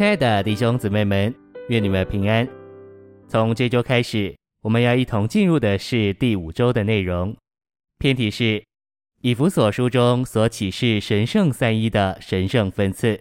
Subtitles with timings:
[0.00, 1.34] 亲爱的弟兄姊妹们，
[1.68, 2.48] 愿你们平安。
[3.28, 7.36] 从这周开始，我们要一同进入的是第五周的内容，
[7.98, 8.64] 篇题是
[9.20, 13.20] 以弗所书中所启示神圣三一的神圣分赐。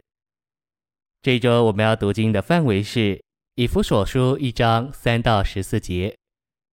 [1.21, 3.21] 这周我们要读经的范围是
[3.55, 6.15] 以弗所书一章三到十四节，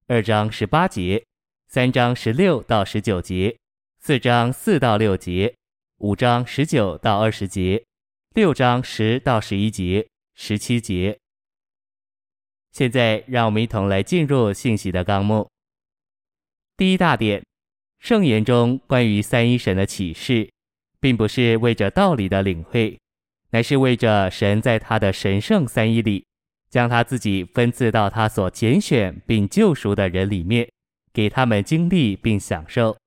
[0.07, 1.25] 二章十八节，
[1.66, 3.57] 三章十六到十九节，
[3.98, 5.52] 四章四到六节，
[5.98, 7.82] 五章十九到二十节。
[8.36, 11.18] 六章十到十一节、十七节。
[12.70, 15.48] 现在，让我们一同来进入信息的纲目。
[16.76, 17.42] 第一大点，
[17.98, 20.50] 圣言中关于三一神的启示，
[21.00, 23.00] 并不是为着道理的领会，
[23.52, 26.26] 乃是为着神在他的神圣三一里，
[26.68, 30.70] 将他自己分赐到他所拣选并救赎的人里面，
[31.10, 32.98] 给他们经历并享受。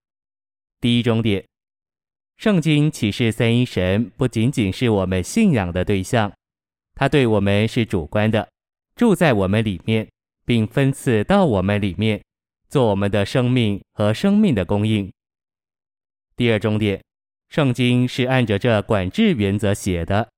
[0.81, 1.48] 第一中点。
[2.39, 6.31] 圣经启示三一神不仅仅是我们信仰的对象，
[6.95, 8.47] 他对我们是主观的，
[8.95, 10.09] 住在我们里面，
[10.45, 12.23] 并分赐到我们里面，
[12.69, 15.11] 做我们的生命和生命的供应。
[16.38, 17.03] 第二重点，
[17.49, 20.30] 圣经是按着这管制原则写的，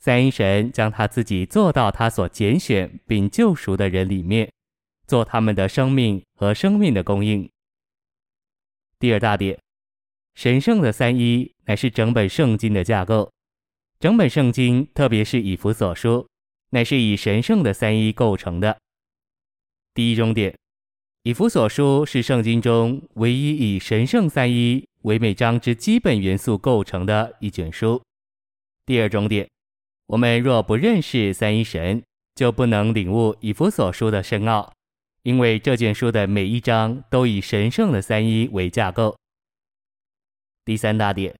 [0.00, 4.50] 三一神将他自己做到他所拣选并救赎的人里面，
[5.06, 7.48] 做他们的生命和生命的供应。
[8.98, 9.56] 第二大点。
[10.34, 13.32] 神圣的三一乃是整本圣经的架构，
[14.00, 16.26] 整本圣经，特别是以弗所书，
[16.70, 18.76] 乃是以神圣的三一构成的。
[19.94, 20.52] 第一重点，
[21.22, 28.02] 以弗所书是圣经中唯一以神圣三一为每章之基本元素构成的一卷书。
[28.84, 29.48] 第二重点，
[30.08, 32.02] 我们若不认识三一神，
[32.34, 34.72] 就不能领悟以弗所书的深奥，
[35.22, 39.16] 因为这卷书的每一章都以神圣的三一为架构。
[40.64, 41.34] 第三大点，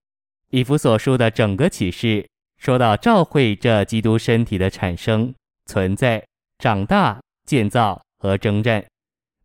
[0.51, 5.35] 以弗所书的整个启示说到召会这基督身体的产生、
[5.67, 6.23] 存在、
[6.59, 8.85] 长大、建造和征战，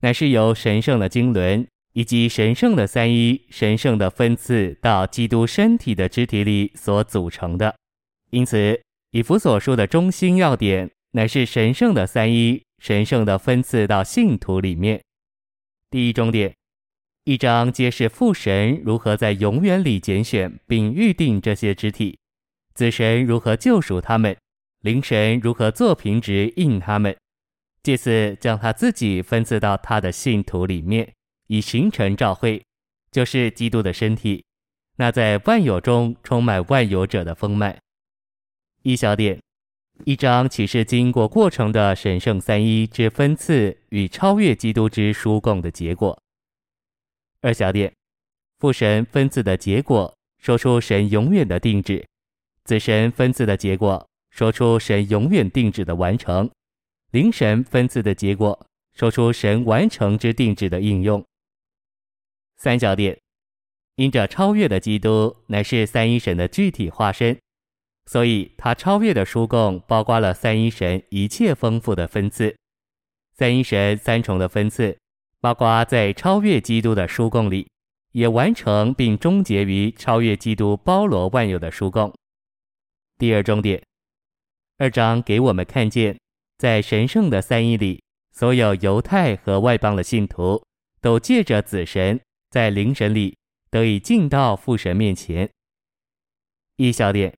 [0.01, 7.73] 乃是由神圣的经纶以及神圣的三一、神圣的分赐到基督身体的肢体里所组成的。
[8.31, 15.01] 因此，以弗所书的中心要点乃是神圣的三一、神圣的分赐到信徒里面。
[15.89, 16.58] 第一重点。
[17.29, 22.17] 一章揭示父神如何在永远里拣选并预定这些肢体，
[22.73, 24.35] 子神如何救赎他们，
[24.81, 27.15] 灵神如何作凭职印他们，
[27.83, 31.13] 借此将他自己分赐到他的信徒里面，
[31.45, 32.63] 以形成召会，
[33.11, 34.43] 就是基督的身体，
[34.97, 37.77] 那在万有中充满万有者的丰满。
[38.81, 39.39] 一小点，
[40.03, 46.19] 一章启示经过过程的神圣三一之分赐与超越基督之殊共的结果。
[47.41, 47.93] 二小点，
[48.59, 52.03] 父神分赐的结果，说出神永远的定旨；
[52.65, 56.49] 子神分赐的结果，说出神永远定旨的完成；
[57.11, 61.23] 灵神分赐的结果，说出神完成之定旨的应用。
[62.57, 63.17] 三小点，
[63.95, 67.39] 因着超越的基督乃是三一神的具体化身，
[68.05, 72.53] 所以他超越的书共包括了三一神一切丰富的分赐，
[73.37, 74.97] 三一神三重的分赐。
[75.41, 77.69] 包括在超越基督的书共里，
[78.11, 82.13] 也完成并终结于超越基督包罗万有的书共。
[83.17, 83.81] 第二重点，
[84.77, 86.17] 二章给我们看见，
[86.57, 88.01] 在神圣的三一里，
[88.31, 90.63] 所有犹太和外邦的信徒
[91.01, 93.37] 都借着子神在灵神里
[93.69, 95.49] 得以进到父神面前。
[96.77, 97.33] 一小点，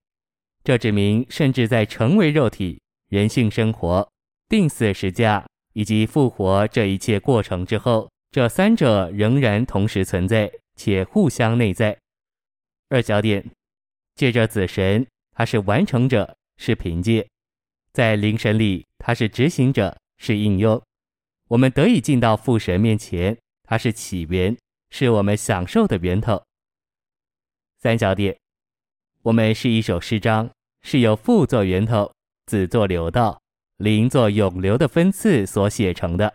[0.64, 4.08] 这指明甚至在成为肉体、人性生活、
[4.48, 5.46] 钉死十架。
[5.74, 11.98] 以及复活这一切过程之后，这三者仍然同时存在且互相内在。
[12.90, 13.50] 二小点，
[14.16, 17.26] 借着子神，他是完成者，是凭借；
[17.94, 20.82] 在灵神里，他是执行者，是应用。
[21.48, 24.58] 我们得以进到父神面前，他是起源，
[24.90, 26.42] 是我们享受的源头。
[27.80, 28.38] 三小点，
[29.24, 30.50] 我们是一首诗章，
[30.82, 32.14] 是由父作源头，
[32.46, 33.41] 子作流道。
[33.82, 36.32] 灵作永流的分次所写成的。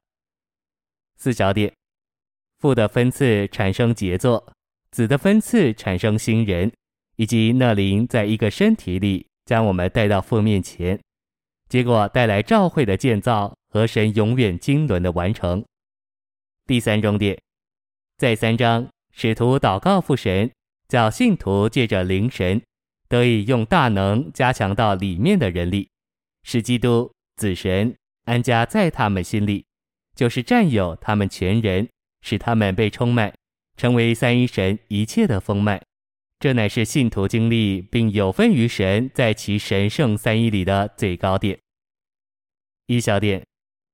[1.17, 1.73] 四小点，
[2.59, 4.53] 父的分次产生杰作，
[4.91, 6.73] 子的分次产生新人，
[7.15, 11.01] 以及那灵在一个身体里将我们带到父面前，
[11.69, 15.65] 结果带来召会的建造和神永远经纶的完成。
[16.67, 17.41] 第三重点，
[18.19, 20.51] 在三章，使徒祷告父神，
[20.89, 22.61] 叫信徒借着灵神
[23.09, 25.89] 得以用大能加强到里面的人力，
[26.43, 27.13] 使基督。
[27.37, 27.95] 子神
[28.25, 29.65] 安家在他们心里，
[30.15, 31.89] 就是占有他们全人，
[32.23, 33.35] 使他们被充满，
[33.77, 35.81] 成为三一神一切的丰满，
[36.39, 41.59] 这乃是信徒经历并有分于神在其神圣三一里的最高点。
[42.87, 43.45] 一小点，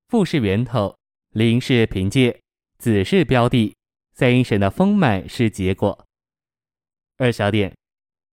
[0.08, 0.96] 父是源头，
[1.30, 2.40] 灵是凭借，
[2.78, 3.74] 子是标的，
[4.14, 6.06] 三一神的丰满是结果。
[7.18, 7.74] 二小点，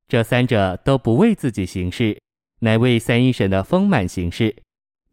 [0.07, 2.21] 这三者都不为自己行事，
[2.61, 4.55] 乃为三一神的丰满行事。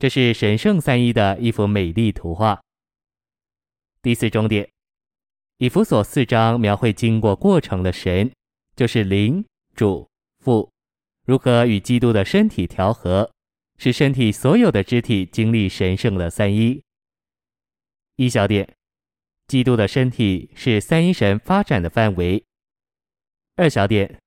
[0.05, 2.61] 这是神圣三一的一幅美丽图画。
[4.03, 4.69] 第四重点，
[5.57, 8.31] 以弗所四章描绘经过过程的神，
[8.75, 9.43] 就是灵、
[9.73, 10.07] 主、
[10.43, 10.71] 父，
[11.25, 13.31] 如何与基督的身体调和，
[13.79, 16.83] 使身体所有的肢体经历神圣的三一。
[18.17, 18.75] 一小点，
[19.47, 22.45] 基督的身体是三一神发展的范围。
[23.55, 24.19] 二小点，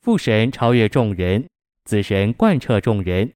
[0.00, 1.48] 父神超越众人，
[1.86, 3.34] 子神贯彻众人。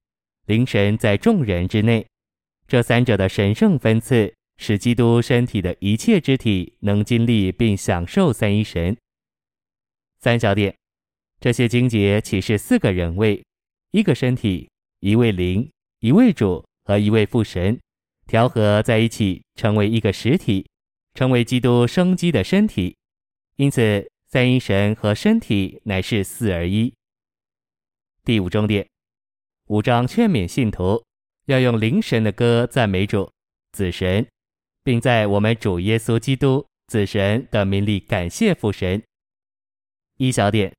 [0.49, 2.03] 灵神在众人之内，
[2.67, 8.97] 这三者的神圣分赐，使基督身体的一切肢体能经历并享受三一神。
[10.21, 10.75] 三小点，
[11.39, 13.45] 这些经节启示四个人位，
[13.91, 14.67] 一个身体，
[15.01, 15.69] 一位灵，
[15.99, 17.79] 一位主和一位父神，
[18.25, 20.67] 调和在一起，成为一个实体，
[21.13, 22.97] 成为基督生机的身体。
[23.57, 26.91] 因此，三一神和身体乃是四而一。
[28.25, 28.88] 第五重点。
[29.69, 31.05] 五章劝勉信徒
[31.45, 33.31] 要用灵神的歌赞美主、
[33.71, 34.27] 子神，
[34.83, 39.03] 并在我们主耶稣基督、子神的名里感谢父神。
[40.17, 40.73] 一小点，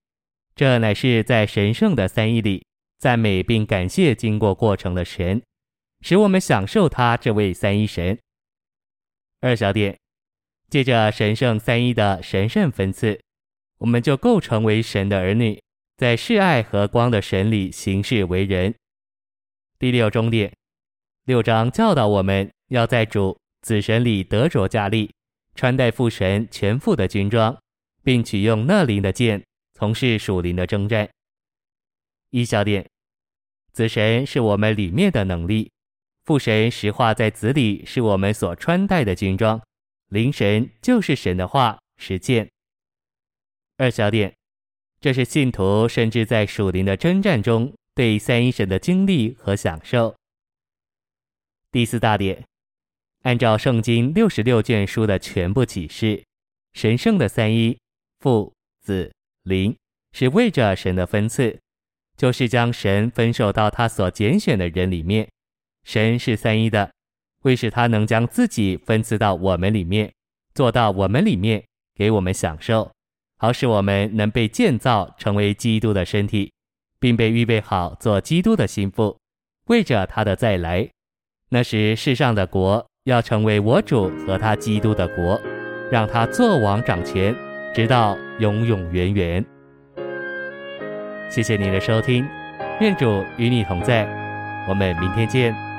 [0.57, 2.67] 这乃是在神圣的三一里
[2.99, 5.41] 赞美并感谢经过过程的神，
[6.01, 8.19] 使我们享受他这位三一神。
[9.41, 9.97] 二小点，
[10.69, 13.21] 借着神圣三一的神圣分赐，
[13.79, 15.63] 我们就构成为神的儿女，
[16.01, 18.75] 在示爱和光的神里行事为人。
[19.79, 20.51] 第六重点，
[21.27, 25.13] 六章教导我们要在主子神里得着加力，
[25.55, 27.55] 穿戴父神全副的军装，
[28.03, 29.45] 并取用那灵的剑，
[29.75, 31.07] 从事属灵的征战。
[32.31, 32.89] 一小点，
[33.71, 35.71] 子神是我们里面的能力，
[36.25, 39.61] 父神实化在子里，是我们所穿戴的军装，
[40.09, 42.51] 灵神就是神的话实践。
[43.77, 44.35] 二小点，
[45.01, 47.73] 这是信徒甚至在属灵的征战中。
[47.93, 50.15] 对三一神的经历和享受。
[51.71, 52.47] 第四大点，
[53.25, 56.25] 按照圣经六十六卷书的全部启示，
[56.73, 57.77] 神圣的三一
[58.21, 59.13] 父子
[59.43, 59.77] 灵
[60.13, 61.61] 是为着神的分赐，
[62.17, 65.29] 就是将神分授到他所拣选的人里面。
[65.85, 66.91] 神是三一的，
[67.43, 70.11] 为使他能将自己分赐到我们里面，
[70.55, 71.63] 做到我们里面，
[71.95, 72.91] 给我们享受，
[73.41, 76.53] 好使我们能被建造成为基督的身体。
[77.01, 79.17] 并被预备好做基督的心腹，
[79.69, 80.87] 为着他的再来。
[81.49, 85.41] 那时世上的国要成为我主和他基督的国，
[85.91, 87.35] 让他作王掌权，
[87.75, 89.45] 直到永永远远。
[91.31, 92.29] 谢谢您的收听，
[92.81, 94.07] 愿主与你同在，
[94.69, 95.70] 我们明天见。